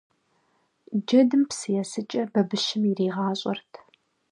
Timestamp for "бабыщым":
2.31-2.81